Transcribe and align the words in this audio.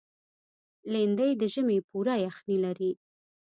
لېندۍ 0.91 1.31
د 1.41 1.43
ژمي 1.53 1.79
پوره 1.89 2.15
یخني 2.25 2.57
لري. 2.65 2.91